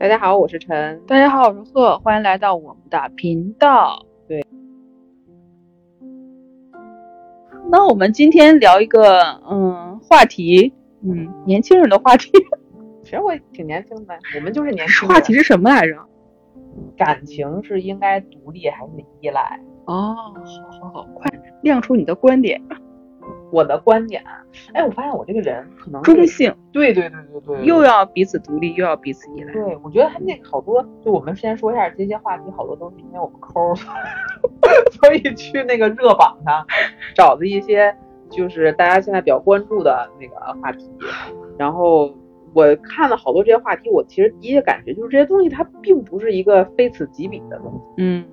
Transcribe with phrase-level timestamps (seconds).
[0.00, 0.98] 大家好，我是陈。
[1.06, 4.02] 大家好，我是贺，欢迎来到我们的频道。
[4.26, 4.42] 对。
[7.70, 12.30] 那我们今天聊一个嗯话题，嗯，年轻人的话题。
[13.04, 15.14] 其实我挺年轻的，我们就是年轻人。
[15.14, 15.94] 话题是什么来着？
[16.96, 19.60] 感情是应该独立还是依赖？
[19.84, 20.16] 哦，
[20.80, 21.30] 好好好，快
[21.60, 22.58] 亮出你的观点。
[23.52, 24.22] 我的观点，
[24.72, 29.52] 哎，我发现我这个人可能中性，对对对对对，又要彼此独立，又要彼此依赖。
[29.52, 33.74] 对，我觉得他那个好多，就我们先说一下这些话题，好多都是因为我们抠，
[35.02, 36.64] 所以去那个热榜上
[37.14, 37.94] 找的一些
[38.28, 40.88] 就是大家现在比较关注的那个话题，
[41.58, 42.14] 然后
[42.54, 48.24] 我看了好多这些话题，我其实第一感觉就是这些东西它并不是一个非此即彼的东西，嗯，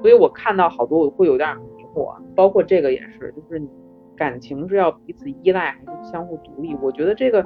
[0.00, 3.68] 所以我看到好多我会有点迷惑，包括这个也是，就是你。
[4.16, 6.74] 感情是要彼此依赖还是相互独立？
[6.80, 7.44] 我觉得这个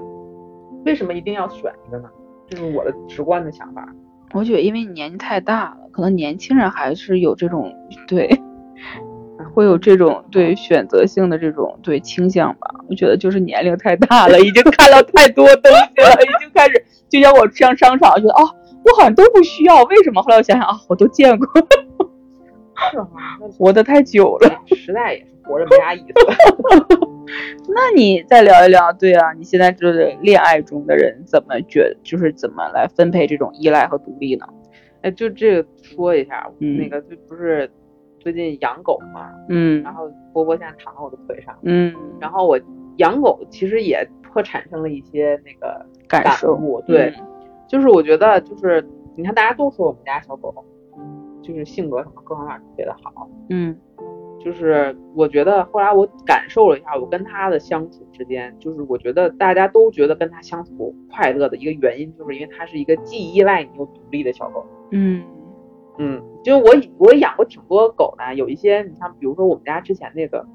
[0.85, 2.09] 为什么一定要选一个呢？
[2.47, 3.87] 这是我的直观的想法。
[4.35, 7.73] 我觉得因为你年纪太大了，可能年轻人还是有这种
[8.07, 8.29] 对，
[9.55, 12.75] 会有这种对选择性的这种对倾向吧。
[12.89, 18.45] 我觉得就是年龄太大了，已经看到太多东西了，已经开始就像我上商场，觉得哦，
[18.85, 20.23] 我好像都不需要，为什么？
[20.23, 21.47] 后来我想想啊，我都见过，
[22.91, 23.07] 是吗？
[23.57, 25.38] 活得太久了，时代也是。
[25.49, 26.15] 活着没啥意思，
[27.75, 34.47] 那你再聊一聊，对啊，你现在就是恋爱中的人怎么觉，就是怎么来分配这种依赖和独立呢？
[35.03, 37.71] 哎，就这个说一下，那个就不是
[38.21, 42.59] 最近养狗嘛，嗯，然后波波现在躺在我的腿上，嗯，然后我
[42.97, 47.15] 养狗其实也颇产生了一些那个感受，对，
[47.69, 50.53] 就是我觉得就是你看大家都说我们家小狗
[51.43, 53.77] 就是性格什么各方面特别的好，嗯。
[54.41, 64.65] 就是我觉得后来我感受了一下，我跟他的相处之间，就是我觉得大家都觉得跟他相处快乐的一个原因，就是因为它是一个既依赖你又独立的小狗。
[64.93, 65.25] 嗯
[65.99, 70.47] 嗯，就是我我养过挺多狗的，有一些你像比如说我们家之前那个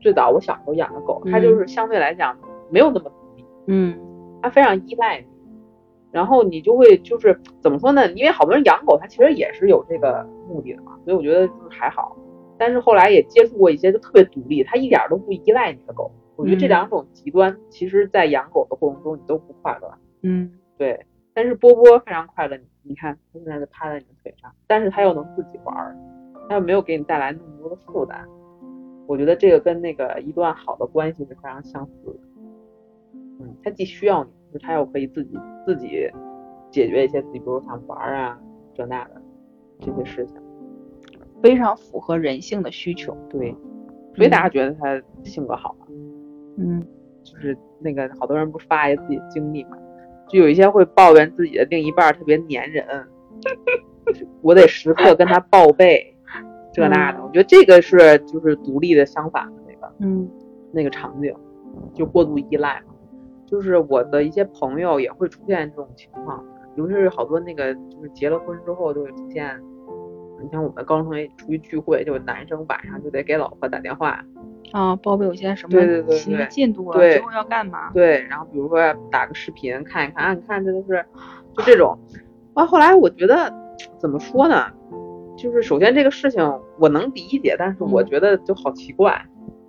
[0.00, 2.38] 最早我小时候养的狗，它就是相对来讲
[2.70, 3.44] 没有那么独立。
[3.66, 3.98] 嗯，
[4.40, 5.26] 它非常依赖你，
[6.12, 8.08] 然后你就会就是怎么说呢？
[8.12, 12.16] 因为好多人养狗，它其实也是有这个目的的嘛，所以我觉得就是还好。
[12.64, 16.10] 但是后来也接触过一些就特别独立，它一点都不依赖你的狗。
[16.34, 19.98] 我觉得这两种极端，其实在养狗的过程中你都不快乐。
[20.22, 21.04] 嗯，对。
[21.34, 25.94] 但是波波非常快乐，你看它现在就趴在你的腿上，但是它又能自己玩，
[26.48, 28.26] 它又没有给你带来那么多的负担。
[29.06, 32.20] 我觉得这个跟那个一段好的关系是非常相似的。
[33.40, 36.10] 嗯，它既需要你，就它又可以自己自己
[36.70, 38.40] 解决一些自己，比如想玩啊
[38.72, 39.20] 这那的
[39.80, 40.36] 这些事情。
[41.44, 43.54] 非常符合人性的需求，对，
[44.16, 45.76] 所以大家觉得他性格好
[46.56, 46.82] 嗯，
[47.22, 49.76] 就是那个好多人不是发一些自己经历嘛，
[50.26, 52.86] 就有一些会抱怨自己的另一半特别粘人，
[54.40, 56.16] 我得时刻跟他报备
[56.72, 57.22] 这那的。
[57.22, 60.26] 我觉得这个是就是独立的相反的那个，嗯，
[60.72, 61.30] 那个场景
[61.92, 62.94] 就过度依赖嘛。
[63.44, 66.42] 就是我的一些朋友也会出现这种情况，
[66.76, 69.60] 尤其是好多那个就是结了婚之后就会出现。
[70.42, 74.22] 你像我们高中同学出去聚会，就男生晚上就得给老婆打电话
[74.72, 77.90] 啊，报备我现在什么对对对对进度了，之后要干嘛？
[77.92, 78.78] 对，然后比如说
[79.10, 81.04] 打个视频看一看，啊，你看这都是
[81.56, 81.96] 就这种。
[82.54, 83.52] 啊后来我觉得
[83.98, 84.66] 怎么说呢？
[85.36, 89.24] 就是首先这个事情我能理解，但是我觉得就好奇怪。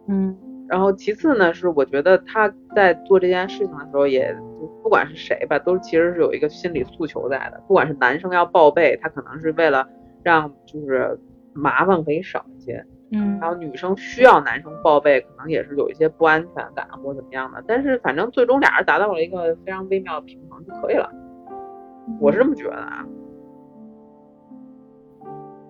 [0.08, 0.36] 嗯。
[0.68, 4.36] 然后其次呢，是我觉得他在做这件事情的时候，也
[4.82, 7.64] 不管是谁吧，都其实是有一个心理诉求在的。
[7.68, 9.88] 不管是男生要报备，他可能是为了。
[10.26, 11.20] 让就是
[11.54, 21.08] 麻烦可以少一些，嗯，还有女生需要男生报备，可能也是有一些不安全感或怎么样的，但是反正最终俩人达到了一个非常微妙的平衡就可以了，
[22.20, 23.06] 我是这么觉得啊。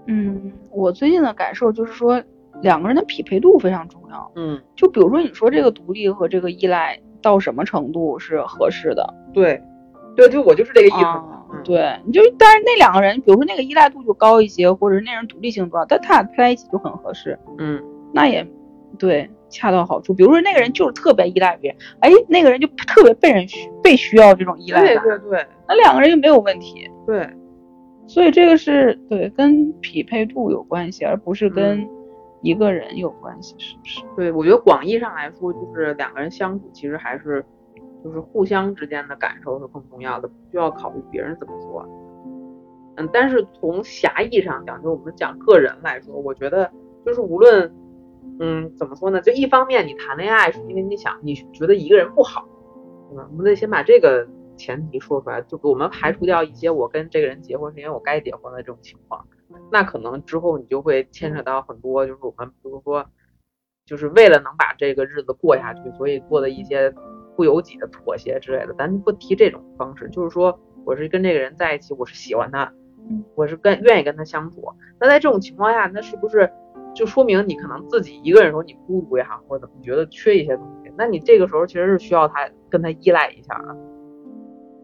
[0.07, 2.23] 嗯，我最近的感受就是说
[2.61, 9.13] 两个人的匹配度非常重要，嗯，就比如说你说这个独立和这个依赖到什么程度是合适的？
[9.33, 9.61] 对，
[10.15, 11.34] 对，就我就是这个意思。
[11.63, 17.37] 对，你就但是那两个人，比如说那个依赖度就高一些，或者是那人独立性高，但他俩配在一起就很合适。
[17.57, 17.81] 嗯，
[18.13, 18.45] 那也
[18.99, 20.13] 对，恰到好处。
[20.13, 25.03] 比如说那个人就是特别依赖别人，哎，那个人就特别被人需被需要这种依赖感。
[25.03, 26.89] 对对对，那两个人就没有问题。
[27.07, 27.27] 对，
[28.07, 31.87] 所以这个是对跟匹配度有关系，而不是跟
[32.41, 34.01] 一个人有关系，是不是？
[34.15, 37.43] 对，我觉得广义上来说，就是两个人相处其实还是。
[38.05, 41.83] 就是互相之间的感受是更重要的，不需要考虑别人怎么说。
[42.97, 46.71] 嗯，但是从狭义上讲，就我们讲个人来说，我觉得
[47.03, 47.75] 就是无论，
[48.39, 49.19] 嗯，怎么说呢？
[49.21, 52.47] 就一方面你谈恋爱是因为你想，你觉得一个人不好，
[53.09, 53.27] 对吧？
[53.31, 59.27] 我们得先把这个前提说出来，就我们排除掉一些我跟这个人结婚是因为我该结婚的这种情况，
[59.71, 63.03] 那可能之后你就会牵扯到很多，就是我们比如说，
[63.85, 66.93] 就是为了能把这个日子过下去，所以做的一些
[67.35, 68.73] 不由己的妥协之类的。
[68.77, 72.71] 咱不提这种方式，就是说我是跟这个人在一起，我是喜欢他，
[73.35, 74.63] 我是跟愿意跟他相处。
[74.99, 76.49] 那在这种情况下，那是不是
[76.93, 80.91] 就说明你可能自己一个人时候你孤独也好，或者怎么觉得缺一些东西？
[80.97, 83.75] 那你这个时候其实是需要他跟他依赖一下的。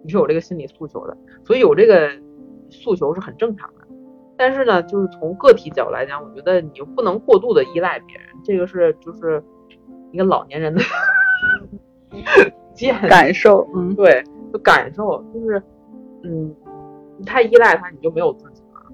[0.04, 1.16] 你是有这个心理诉求的，
[1.46, 2.10] 所以有这个
[2.70, 3.88] 诉求是很正常的。
[4.36, 9.44] 但是呢，就是从个体角度来讲，我觉得你又不能过度的依赖别人，这个是就是
[10.12, 10.82] 一个老年人的
[13.10, 13.68] 感受。
[13.76, 15.62] 嗯，对，就感受就是，
[16.24, 16.56] 嗯，
[17.18, 18.94] 你太依赖他，你就没有自己了。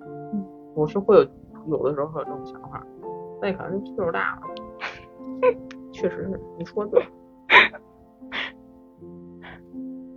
[0.00, 0.44] 嗯，
[0.74, 1.22] 我是会有
[1.68, 2.84] 有的时候会有这种想法，
[3.40, 4.42] 那可能是岁数大了。
[5.92, 7.02] 确实是，你说的对。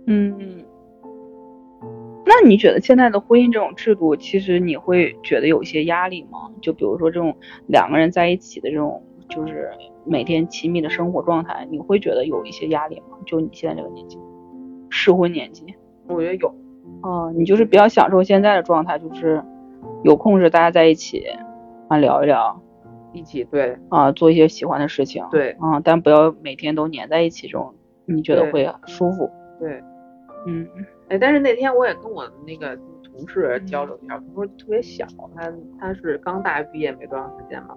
[0.06, 0.64] 嗯，
[2.24, 6.50] 那你觉得现在的婚姻这种制度，其实你会觉得有一些压力吗？
[6.62, 7.36] 就比如说这种
[7.66, 9.70] 两个人在一起的这种，就是
[10.08, 13.18] 每天亲密的生活状态，你会觉得有一些压力吗？
[13.26, 14.18] 就你现在这个年纪，
[14.90, 15.64] 适婚年纪，
[16.08, 16.54] 我觉得有。
[17.02, 19.42] 哦，你就是比较享受现在的状态，就是
[20.02, 21.22] 有空时大家在一起
[21.88, 22.60] 啊聊一聊，
[23.12, 27.74] 一起对啊做一些喜欢的事情，对啊，但不要每天都黏在一起，这种
[28.06, 29.30] 你觉得会舒服？
[29.60, 29.82] 对。
[30.46, 30.66] 嗯，
[31.08, 37.76] 哎，但是那天我也跟我那个同事交流一下，他说特别小，他他是刚大学毕业没多长时间嘛，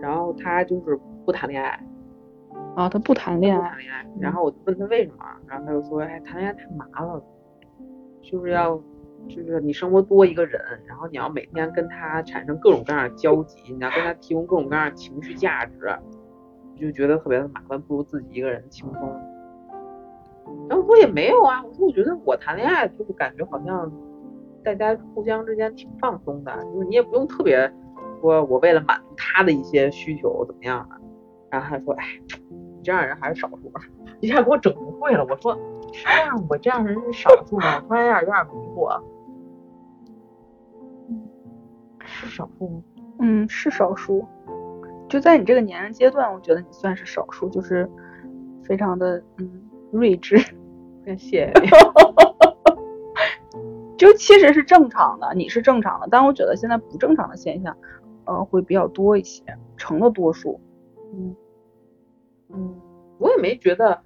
[0.00, 1.80] 然后他就是不谈恋爱，
[2.76, 7.22] 啊，他不谈恋爱，不谈恋爱，然后我就问他为什么，然后他就说，哎，谈恋爱太麻烦了，
[8.22, 8.76] 就是要
[9.28, 15.96] 就是你生活多一个人，然后你要每天跟他产生各种各样的交集，你要跟他提供各种各样的情绪价值，
[16.76, 19.08] 就觉得特别的麻烦，不如自己一个人轻松。
[20.68, 23.90] 然后我说也没有啊，我说我觉得我谈恋爱就是感觉好像
[24.62, 27.72] 大家互相之间挺放松的，就是你也不用特别
[28.20, 30.96] 说我为了满足他的一些需求怎么样的。
[31.54, 32.04] 然后他说，哎，
[32.50, 33.72] 你这样人还是少数，
[34.20, 35.24] 一下给我整不会了。
[35.24, 35.56] 我说
[35.92, 37.80] 这样我这样人是少数吗？
[37.86, 39.00] 突然有点有点迷惑。
[42.04, 42.82] 是少数吗？
[43.20, 44.26] 嗯，是少数。
[45.08, 47.88] 就在你这个年龄阶段，我觉得你算是少数，就是
[48.64, 49.60] 非常的嗯。
[49.92, 50.36] 睿智，
[51.04, 51.52] 谢谢。
[53.96, 57.76] 就其实是正常的，你是正常的，但我觉得现在不正常的现象，
[58.24, 59.44] 呃，会比较多一些，
[59.76, 60.60] 成了多数。
[61.12, 61.36] 嗯
[62.54, 62.74] 嗯，
[63.18, 64.00] 我也没觉得，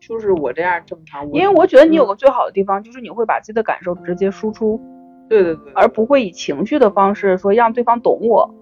[0.00, 1.30] 就是我这样正常。
[1.32, 4.80] 因为我觉得你有个最好的地方，就是你会把自己的感受直接输出。
[5.28, 5.72] 对对对。
[5.74, 8.54] 而不会以情绪的方式说让对方懂我。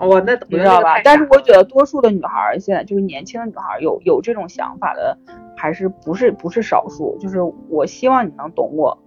[0.00, 1.00] 哦，那你知道吧？
[1.02, 5.16] 但是我觉得多数的女孩现在就是年轻的女孩有有这种想法的，
[5.56, 7.16] 还是不是不是少数。
[7.18, 7.38] 就是
[7.70, 8.98] 我希望你能懂我，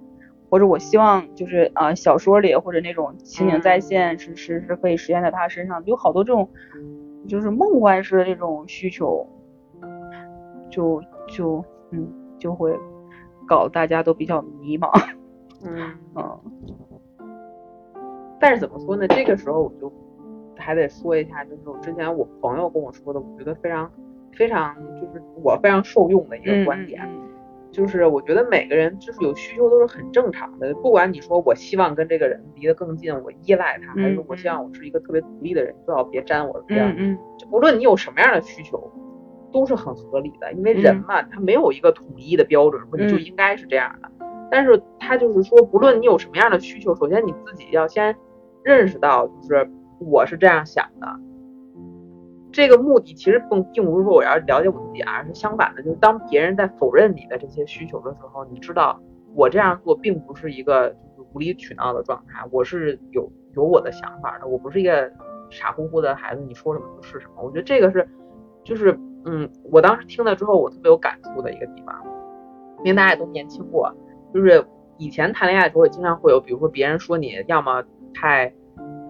[0.50, 6.50] 或者我希望就是啊小说里或者那种情景再现是是是可以实现在他身上，有好多这种
[7.28, 9.28] 就是梦幻式的这种需求，
[10.72, 12.76] 就就嗯就会
[13.48, 14.90] 搞得大家都比较迷茫。
[15.64, 16.40] 嗯嗯。
[18.40, 19.08] 但是怎么说呢？
[19.10, 19.92] 这个时候我就。
[20.58, 23.92] 还得说一下，就是我之前我朋友跟我说的，我觉得非常
[24.34, 27.02] 非常，就是我非常受用的一个观点，
[27.72, 36.94] 就是我觉得每个人就是有需求都是很正常的，不管你说我希望跟这个人离得更近，我依赖他，还是我希望我是一个特别独立的人，最好别沾我的边。
[36.96, 38.92] 嗯就不论你有什么样的需求，
[39.52, 44.10] 都是很合理的，因为人嘛，他没有一个统一的标准，说你就应该是这样的。
[44.50, 48.16] 但是他就是说，不论你有什么样的需求，首先你自己要先
[48.64, 49.70] 认识到，就是。
[50.04, 51.08] 我是这样想的，
[52.52, 59.00] 这个目的其实并并不是说我要了解我自己，而是相反的，就是当别人在否认你的这些需求的时候，你知道
[59.36, 65.08] 我这样做并不是一个就是无理取闹的状态，我是有有我的想法的，我不是一个
[65.52, 67.44] 傻乎乎的孩子，你说什么就是什么。
[67.44, 68.10] 我觉得这个是，
[68.64, 71.96] 就是嗯，我当时听了之后，我特别有感触的一个地方，
[72.80, 73.94] 因为大家也都年轻过，
[74.34, 74.66] 就是
[74.98, 78.54] 以前谈恋爱的时候也经常会有，比如说别人说你要么太。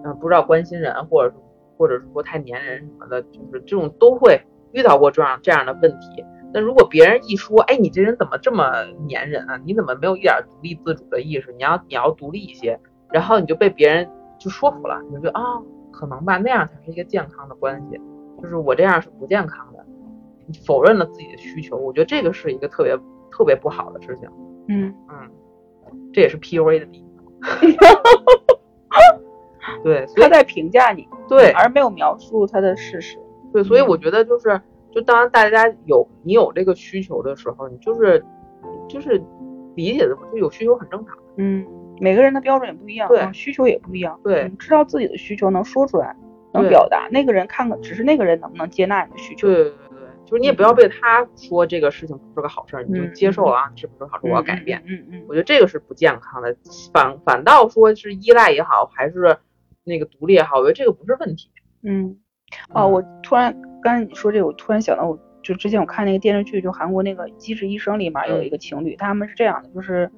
[0.04, 1.32] 嗯，不知道关心人，或者
[1.78, 4.36] 或者是说太粘人什么的，就是这种都会
[4.72, 6.24] 遇到过这样这样的问题。
[6.52, 8.64] 那如果别人一说，哎，你这人怎么这么
[9.08, 9.56] 粘人啊？
[9.64, 11.52] 你怎么没有一点独立自主的意识？
[11.52, 12.80] 你要你要独立一些，
[13.12, 18.00] 然后你就被别人就说服了，你就觉得啊，可能吧，那样才是一个健康的关系。
[18.42, 19.81] 就是我这样是不健康的，
[20.66, 22.96] 否认了自己的需求，我觉得这个是一个特别
[23.30, 24.28] 特别不好的事情。
[24.68, 25.30] 嗯嗯，
[26.12, 27.24] 这也是 PUA 的地方。
[29.82, 33.18] 对，他在评价你，对，而没有描述他的事实。
[33.52, 34.60] 对，所以我觉得就是，
[34.92, 38.24] 就当大家有你有这个需求的时候，你就是，
[38.88, 39.20] 就是
[39.74, 41.16] 理解的，就有需求很正常。
[41.36, 41.66] 嗯，
[41.98, 44.18] 每个人的标准也不一样，对，需求也不一样。
[44.22, 46.14] 对，知道自己的需求能说出来，
[46.52, 49.48] 能表达，那个人看看，只是那个人能不能接纳你的需求。
[49.48, 49.72] 对对对，
[50.32, 54.26] 就是你也不要被他说这个事情不是个好事儿，你就接受啊，是不是好事？
[54.26, 54.82] 我要改变。
[54.86, 56.56] 嗯嗯，我觉得这个是不健康的，
[56.90, 59.36] 反反倒说是依赖也好，还是
[59.84, 61.50] 那个独立也好，我觉得这个不是问题。
[61.82, 62.16] 嗯，
[62.72, 65.18] 哦，我突然刚才你说这个，我突然想到我。
[65.42, 70.08] 就之前我看那个电视剧，就韩国那个《机智医生》里面有一个情侣，他们是这样的，就是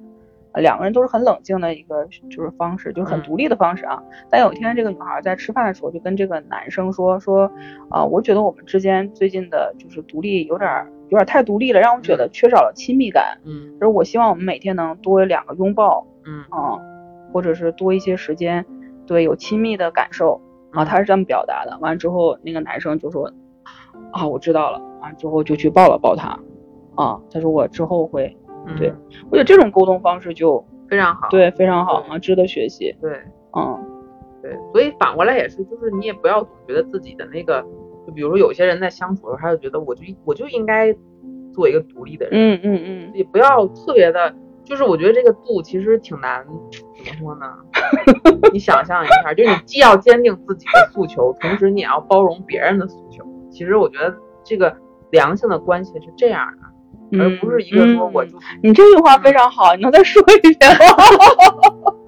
[0.57, 4.01] 两个人都是很冷静的一个就是方式，就是很独立的方式啊。
[4.29, 7.51] 但有一天这个女孩在吃饭的时候就跟这个男生说说
[7.89, 13.37] 啊，我觉得我们之间最近的就是独立有点有点太独立了，让我觉得缺少了亲密感。
[13.45, 16.79] 嗯，就是我希望我们每天能多两个拥抱，嗯啊，
[17.31, 18.65] 或者是多一些时间，
[19.05, 21.77] 对，有亲密的感受啊，他是这么表达的。
[21.79, 23.31] 完了之后那个男生就说
[24.11, 24.81] 啊，我知道了。
[25.19, 26.29] 之后就去抱了抱他，
[26.95, 28.35] 啊，他说我之后会，
[28.77, 28.93] 对
[29.29, 32.95] 我觉得这种沟通方式就非常好，对，非常好啊，值得学习。
[33.01, 33.11] 对，
[33.55, 33.83] 嗯，
[34.41, 37.61] 对，所以反过来也是，就是你也不要总觉得自己的那个，
[38.05, 40.93] 就比如说有些人在相处的时候，他就觉得我就我就应该
[41.53, 47.45] 做一个独立的人，嗯嗯嗯，也不要特别的，就是我觉得这个度其实挺难，怎么说呢？
[48.53, 53.23] 你想象一下，就是你既要坚定自己的诉求，同时你也要包容别人的诉求。
[53.49, 54.75] 其实我觉得这个。
[55.11, 56.64] 良性的关系是这样的，
[57.19, 60.85] 而不是一个说我就你这句话非常好，你能再说一遍吗？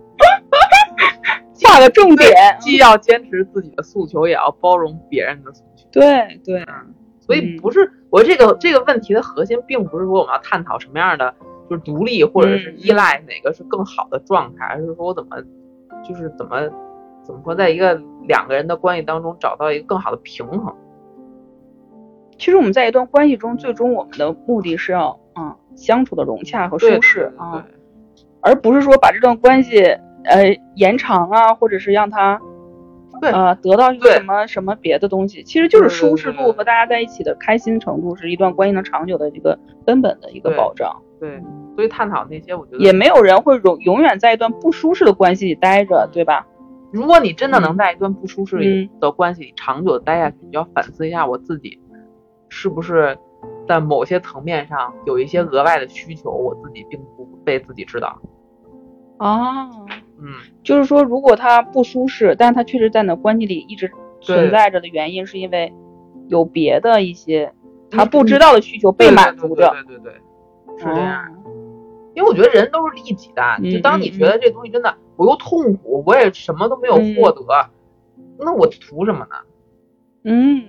[1.70, 5.86] 画个重点，既要坚持自己的诉求，也要包容别人的诉求。
[5.92, 6.66] 对对，
[7.20, 11.36] 所以不是我这个这个问题的核心，并不是说我们要探讨什么样的
[11.70, 15.38] 就是独立或者是依赖哪个是更好的状态，而是说我怎么
[16.08, 16.62] 就是怎么
[17.24, 20.74] 怎么说，在一个两个人的关系当中找到一个更好的平衡。
[22.38, 27.66] 其实我们在一段关系中，最终我们的目的是要，嗯，相处的融洽和舒适啊，
[28.42, 29.84] 而不是说把这段关系
[30.24, 32.40] 呃延长啊，或者是让他，
[33.22, 35.44] 呃得到一个什么什么别的东西。
[35.44, 40.96] 其实就是舒适度和大家在一起的开心程度，是一段关系能长久的一个根本的一个保障。
[41.20, 41.42] 对，
[41.76, 46.46] 所以探讨那些，我觉得也没有人会永永远在一段不舒适的关系里待着，对吧？
[46.92, 51.80] 如果你真的能在一段不舒适的关系里长久的待下去，你要反思一下我自己。
[52.50, 53.18] 是不是
[53.68, 58.20] 在某些层面上有一些额外的需求，我自己并不被自己知道？
[59.20, 59.86] 哦，
[60.20, 65.74] 嗯，就是说，如果他不舒适，但是他确实在那关系里一直存在着的原因，是因为
[66.28, 67.52] 有别的一些
[67.90, 69.72] 他不知道的需求被满足着。
[69.88, 70.14] 对对对，
[70.78, 71.34] 是这样。
[72.14, 77.44] 因为我觉得人都是利己的，就当你觉得这东西真的我又痛苦，我也什么都没有获得，
[78.40, 79.36] 那我图什么呢？
[80.24, 80.64] 嗯。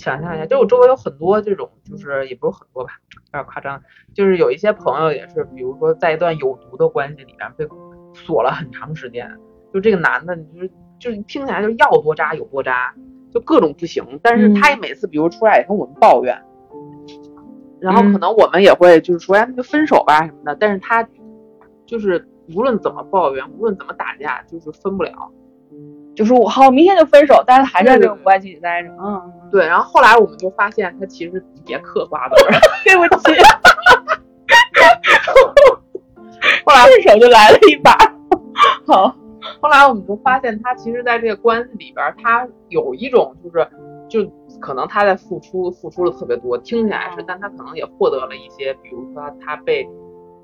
[0.00, 2.92] 想象一下，就我周围有很多这种，就是也不是很多吧，
[3.26, 3.80] 有点夸张。
[4.14, 7.68] 就是有一些朋友也是，比如说在一段有毒的关系里面被
[8.14, 9.30] 锁了很长时间。
[9.72, 12.92] 就这个男的，你就是就是听起来就是要多渣有多渣，
[13.32, 14.02] 就各种不行。
[14.22, 16.42] 但是他也每次比如出来也跟我们抱怨，
[17.78, 20.56] 然后可能我们也会就是说，哎，那就分手吧什么的。
[20.58, 21.06] 但是他
[21.86, 25.30] 就是无论怎么抱怨，无论怎么打架，就是分不了。
[26.14, 28.88] 就是我好，明天就分手，但是还在这种关系里待着。
[29.00, 29.66] 嗯，对。
[29.66, 32.60] 然后后来我们就发现，他其实别嗑瓜子儿。
[32.84, 33.32] 对不起。
[36.64, 37.96] 后来顺手就来了一把。
[38.86, 39.14] 好，
[39.60, 43.68] 后来我们就发现，他其实在这个关系里边，他有一种就是，
[44.08, 49.88] 就可能他在付出，付出了特别多，听起来是，但他可能也获得了一些，比如说他被。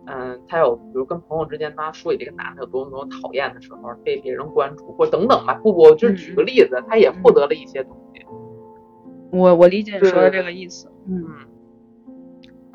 [0.06, 5.54] 嗯，他有比如跟朋友之间，他说起这个男的有多么多么讨厌的时候，被别人关注或等等吧。
[5.62, 8.24] 不不，就举个例子，他也获得了一些东西。
[9.32, 10.90] 我我理解你说的这个意思。
[11.08, 11.26] 嗯。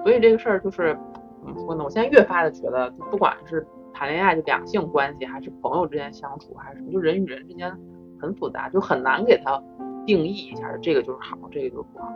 [0.04, 0.98] 所以这个事儿就是
[1.40, 1.84] 怎么说呢？
[1.84, 7.72] 我现在越发的觉得，就不管是谈恋爱就两性关系，还是朋友之间相处，还是什么，就人与人之间
[8.20, 9.62] 很复杂，就很难给他
[10.06, 12.12] 定义一下，这个就是好，这个就是不好。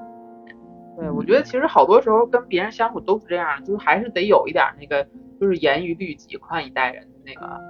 [0.97, 5.05] 对，我觉得其实好多时候跟别人相处都是这样，就是还是得有一点那个，
[5.41, 7.61] 就是严于律己、宽以待人的那个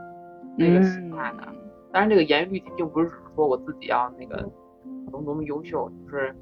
[0.55, 1.47] 那个心态的。
[1.91, 4.37] 当然，这个严于律己并不是只说我自己要那个
[5.09, 6.35] 多么多么优秀，就是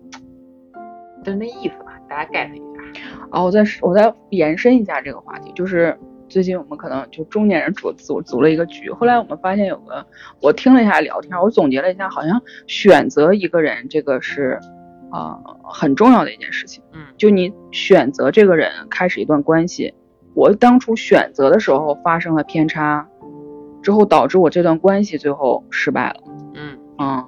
[1.24, 2.64] 就是那意思吧，大家 get 一下。
[3.32, 5.98] 哦，我再我再延伸一下这个话题，就是
[6.28, 10.06] 最近我们可能就中年人组组组了一个局，后来我们发现有个，
[10.42, 14.60] 我听了一下聊天，我总结了一下，好像选择一个人这个是。
[15.14, 19.94] 啊，很重要的一件事情，嗯，就你选择这个人开始一段关系，
[20.34, 23.08] 我当初选择的时候发生了偏差，
[23.84, 26.16] 之后导致我这段关系最后失败了，
[26.56, 26.80] 嗯。
[27.00, 27.26] 嗯，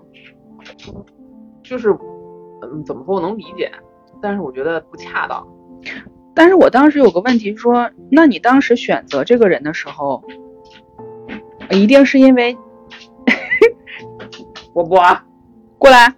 [1.63, 1.89] 就是，
[2.61, 3.71] 嗯，怎么说我能理解，
[4.21, 5.45] 但是我觉得不恰当，
[6.35, 10.23] 但是我当时有个问题说，那你当时选择这个人的时候，
[11.71, 12.55] 一定是因为
[14.73, 14.89] 我不
[15.79, 16.15] 过来，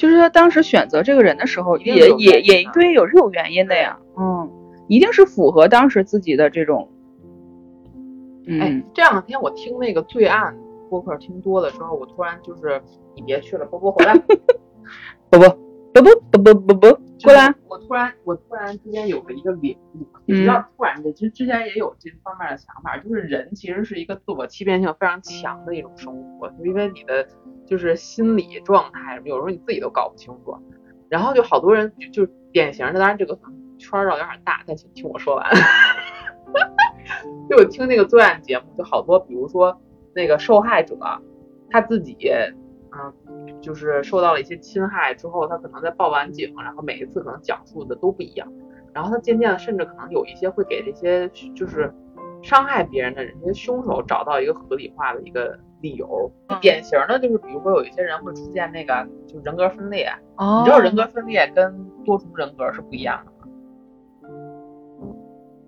[0.00, 4.50] 就是他当时选择这个人的时候，也也也对，有是有原因的呀，嗯，
[4.88, 6.88] 一定是符合当时自己的这种。
[8.48, 10.56] 哎，这两天我听那个罪案
[10.88, 12.80] 播客听多了之后，我突然就是
[13.14, 14.14] 你别去了，波波回来，
[15.28, 15.48] 波波
[15.92, 17.54] 波波波波波波过来。
[17.68, 27.26] 我突然我突然之间有了一个领悟，比较突然的，其实之前也有这方面的想法，就是人其实是一个自我欺骗性非常强的一种生物，就因为你的
[27.66, 30.56] 就是心理状态，有时候你自己都搞不清楚。
[31.08, 33.36] 然后就好多人就典型的，当然这个
[33.78, 35.46] 圈绕有点大，但请听我说完。
[37.50, 39.76] 就我听那个作案节目，就好多，比如说
[40.14, 40.96] 那个受害者
[41.68, 42.16] 他自己，
[42.92, 48.46] 嗯，就是受到了一些侵害之后，他可能在报完警，然后每一次可能讲述的都不一样，
[48.92, 51.92] 然后他渐渐的，甚至可能有一些会给这些就是
[52.42, 56.30] 伤害别人的人，这些凶手找到一个合理化的一个理由。
[56.60, 63.32] 典型的就是，比如说有一些人会出现那个就人格分裂，哦你知道人格分裂跟多重人格是不一样的。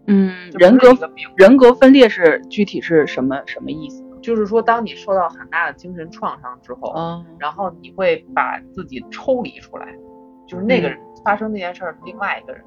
[0.08, 0.88] 嗯，人格
[1.36, 4.04] 人格分裂是具体是什么什么意思？
[4.22, 9.86] 就是说，当你受到很大的精神创伤之后，嗯，然后你会把自己抽离出来，
[10.46, 12.62] 就是那个人发生那件事儿是另外一个人，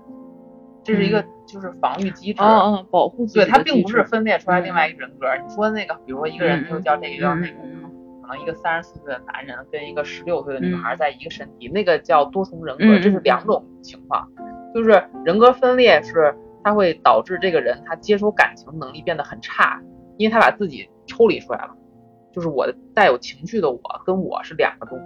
[0.83, 3.39] 这是一个就是防御机制，嗯嗯，保护自己。
[3.39, 5.27] 对，他并不是分裂出来另外一个人格。
[5.41, 7.57] 你说那个，比如说一个人就叫这个叫那个，
[8.21, 14.27] 可能一个三十四岁的男人跟一个十六岁的女孩在一个身体，那个叫多重人格，这是两种情况。
[14.74, 16.35] 就是人格分裂是。
[16.67, 19.79] 它会导致这个人他接收感情能力变得很差，
[20.17, 21.75] 因为他把自己抽离出来了，
[22.31, 25.00] 就是我的带有情绪的我跟我是两个东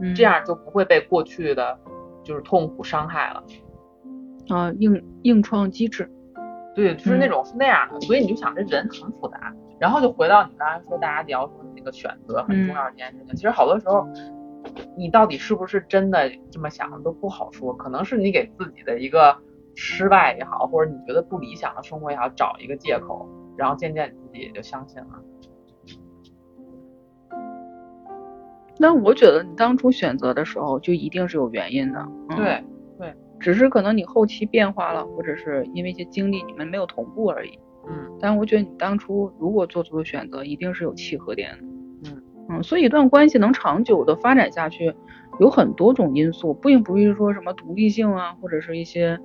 [0.00, 1.78] 西，这样就不会被过去的
[2.22, 3.44] 就是痛苦伤害了。
[4.48, 6.10] 啊，硬硬创机制，
[6.74, 9.54] 对，就是那种是那样的，所以你就想这人很复杂。
[9.78, 14.06] 然后就回到你刚才说大家聊说那个选择很重要这件事情，其实好多时候
[14.96, 19.36] 你到底是不是真的这么想都不好说，可能是你给自己的一个。
[19.76, 25.22] 失败也好，或者你觉得不理想的生活也好，找一个借口，然后渐渐你自己也就相信了。
[28.78, 32.08] 那我觉得你当初选择的时候就一定是有原因的。
[32.36, 32.62] 对
[32.98, 37.58] 对，只是可能你后期变化了，或者是因为一些经历你们没有同步而已。
[37.88, 38.18] 嗯。
[38.20, 42.10] 但我觉得你当初如果做出的选择，一定是有契合点的。
[42.10, 44.94] 嗯嗯，所以一段关系能长久的发展下去。
[45.40, 49.18] 有很多种因素，并不是说什么独立性啊，或者是一些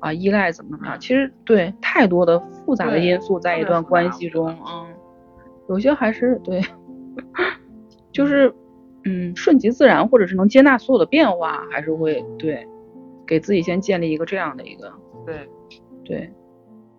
[0.00, 0.98] 啊依赖怎么怎么样。
[0.98, 4.86] 其实对太多的复杂的因素在一段关系中，嗯，
[5.68, 6.60] 有些还是对，
[8.12, 8.52] 就是
[9.04, 12.66] 嗯顺其自然，或者是能接纳所有的变化，还是会对
[13.26, 14.92] 给自己先建立一个这样的一个
[15.24, 15.48] 对
[16.04, 16.32] 对，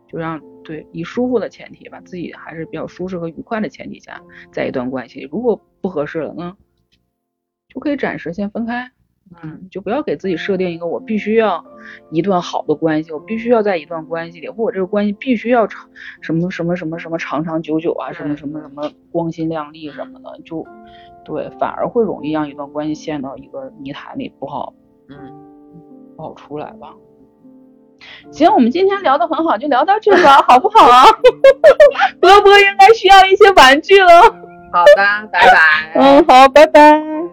[0.08, 4.21] 就让对以舒服的前提吧，自己还是比较舒适和愉快的前提下，
[4.52, 6.56] 在一段关系，如果不合适了，嗯。
[7.74, 8.92] 就可以暂时先分开，
[9.42, 11.66] 嗯，就不要给自己设定一个我必须要
[12.12, 15.90] 一段好的关系，我必须要在一段关系里，或者这个关系必须要长
[16.22, 20.66] 什么什么什么什么长长久久啊，什么什么什么光鲜亮丽什么的，就
[21.26, 24.74] 对，反而会容易让一段关系陷到一个泥潭里，不好，
[25.10, 25.16] 嗯，
[26.16, 26.94] 不好出来吧。
[28.32, 31.06] 行，我们今天聊的很好，就聊到这吧，好不好啊？
[32.20, 34.22] 波波应该需要一些玩具了。
[34.74, 35.92] 好的，拜拜。
[35.96, 37.33] 嗯，好，拜拜。